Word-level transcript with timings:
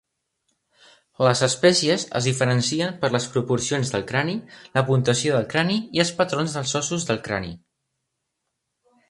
Les 1.25 1.41
espècies 1.47 2.05
es 2.19 2.27
diferencien 2.29 2.95
per 3.03 3.11
les 3.17 3.27
proporcions 3.35 3.93
del 3.97 4.07
crani, 4.13 4.35
la 4.79 4.85
puntuació 4.89 5.37
del 5.37 5.47
crani 5.53 5.77
i 5.99 6.03
els 6.07 6.15
patrons 6.23 6.59
dels 6.59 6.75
ossos 6.83 7.07
del 7.13 7.23
crani. 7.31 7.55